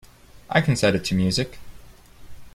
I 0.49 0.61
can 0.61 0.75
set 0.75 0.95
it 0.95 1.03
to 1.05 1.13
music. 1.13 1.59